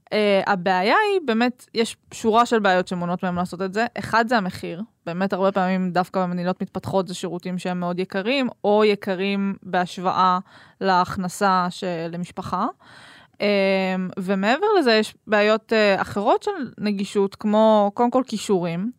[0.06, 0.16] Uh,
[0.46, 3.86] הבעיה היא, באמת, יש שורה של בעיות שמונעות מהם לעשות את זה.
[3.98, 4.82] אחד זה המחיר.
[5.06, 10.38] באמת, הרבה פעמים דווקא במדינות מתפתחות זה שירותים שהם מאוד יקרים, או יקרים בהשוואה
[10.80, 12.66] להכנסה של משפחה.
[13.34, 13.38] Uh,
[14.18, 18.90] ומעבר לזה, יש בעיות uh, אחרות של נגישות, כמו קודם כל כישורים.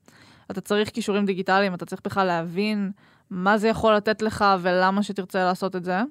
[0.51, 2.91] אתה צריך כישורים דיגיטליים, אתה צריך בכלל להבין
[3.29, 6.01] מה זה יכול לתת לך ולמה שתרצה לעשות את זה.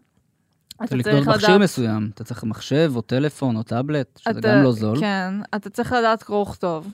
[0.84, 1.60] אתה לקנות מכשיר לדעת...
[1.60, 5.00] מסוים, אתה צריך מחשב או טלפון או טאבלט, שזה אתה, גם לא זול.
[5.00, 6.92] כן, אתה צריך לדעת קרוא וכתוב.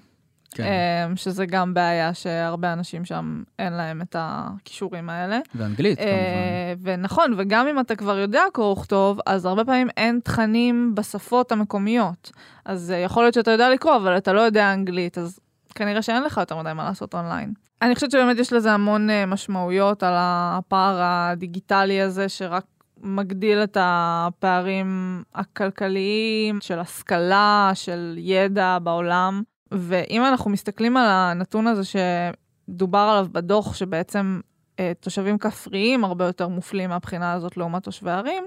[0.54, 0.64] כן.
[1.08, 5.38] אמ, שזה גם בעיה שהרבה אנשים שם אין להם את הכישורים האלה.
[5.54, 7.00] ואנגלית, uh, כמובן.
[7.00, 12.32] ונכון, וגם אם אתה כבר יודע קרוא וכתוב, אז הרבה פעמים אין תכנים בשפות המקומיות.
[12.64, 15.38] אז uh, יכול להיות שאתה יודע לקרוא, אבל אתה לא יודע אנגלית, אז
[15.74, 17.52] כנראה שאין לך יותר מדי מה לעשות אונליין.
[17.82, 22.64] אני חושבת שבאמת יש לזה המון משמעויות על הפער הדיגיטלי הזה, שרק
[23.02, 29.42] מגדיל את הפערים הכלכליים של השכלה, של ידע בעולם.
[29.72, 34.40] ואם אנחנו מסתכלים על הנתון הזה שדובר עליו בדוח, שבעצם
[34.80, 38.44] אה, תושבים כפריים הרבה יותר מופלים מהבחינה הזאת לעומת תושבי ערים,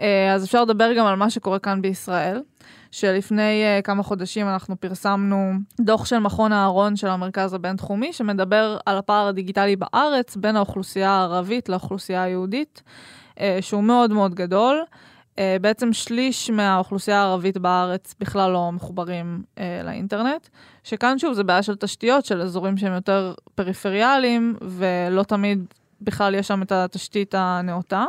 [0.00, 2.42] אה, אז אפשר לדבר גם על מה שקורה כאן בישראל,
[2.90, 8.98] שלפני אה, כמה חודשים אנחנו פרסמנו דוח של מכון אהרון של המרכז הבינתחומי, שמדבר על
[8.98, 12.82] הפער הדיגיטלי בארץ בין האוכלוסייה הערבית לאוכלוסייה היהודית.
[13.40, 14.82] אה, שהוא מאוד מאוד גדול.
[15.38, 20.48] אה, בעצם שליש מהאוכלוסייה הערבית בארץ בכלל לא מחוברים אה, לאינטרנט,
[20.84, 25.64] שכאן שוב זה בעיה של תשתיות, של אזורים שהם יותר פריפריאליים, ולא תמיד
[26.00, 28.04] בכלל יש שם את התשתית הנאותה.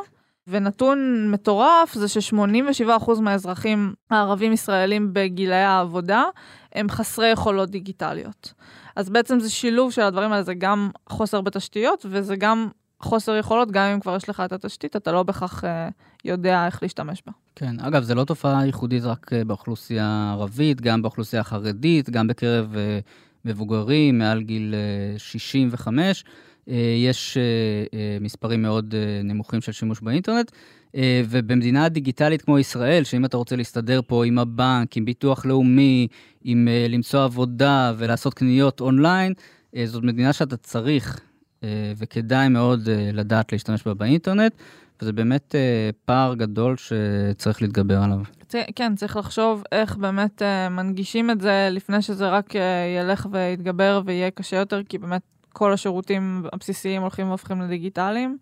[0.47, 6.23] ונתון מטורף זה ש-87% מהאזרחים הערבים ישראלים בגילי העבודה
[6.75, 8.53] הם חסרי יכולות דיגיטליות.
[8.95, 12.69] אז בעצם זה שילוב של הדברים האלה, זה גם חוסר בתשתיות וזה גם
[13.01, 15.67] חוסר יכולות, גם אם כבר יש לך את התשתית, אתה לא בהכרח uh,
[16.25, 17.31] יודע איך להשתמש בה.
[17.55, 22.73] כן, אגב, זו לא תופעה ייחודית רק uh, באוכלוסייה הערבית, גם באוכלוסייה החרדית, גם בקרב
[22.73, 24.75] uh, מבוגרים מעל גיל
[25.15, 26.23] uh, 65.
[26.23, 27.37] Uh, יש
[28.21, 30.51] מספרים מאוד נמוכים של שימוש באינטרנט.
[31.29, 36.07] ובמדינה דיגיטלית כמו ישראל, שאם אתה רוצה להסתדר פה עם הבנק, עם ביטוח לאומי,
[36.43, 39.33] עם למצוא עבודה ולעשות קניות אונליין,
[39.85, 41.28] זאת מדינה שאתה צריך אה,
[41.97, 44.53] וכדאי מאוד אה, לדעת להשתמש בה באינטרנט,
[45.01, 48.19] וזה באמת אה, פער גדול שצריך להתגבר עליו.
[48.75, 50.41] כן, צריך לחשוב איך באמת
[50.71, 52.53] מנגישים את זה לפני שזה רק
[52.97, 55.21] ילך ויתגבר ויהיה קשה יותר, כי באמת
[55.53, 58.37] כל השירותים הבסיסיים הולכים והופכים לדיגיטליים,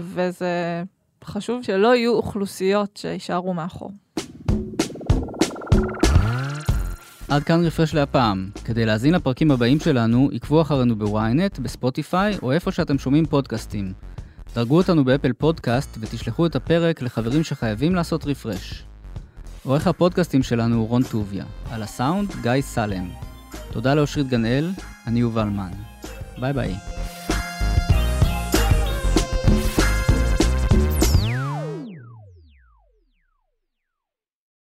[0.00, 0.82] וזה
[1.24, 3.90] חשוב שלא יהיו אוכלוסיות שיישארו מאחור.
[7.28, 8.50] עד כאן Refresh להפעם.
[8.64, 13.92] כדי להאזין לפרקים הבאים שלנו, עקבו אחרינו בוויינט, בספוטיפיי או איפה שאתם שומעים פודקאסטים.
[14.54, 18.84] דרגו אותנו ב Apple Podcast ותשלחו את הפרק לחברים שחייבים לעשות refresh.
[19.64, 23.08] עורך הפודקאסטים שלנו הוא רון טוביה, על הסאונד גיא סלם.
[23.72, 24.70] תודה לאושרית גנאל,
[25.06, 25.72] אני יובל מן.
[26.40, 26.74] ביי ביי.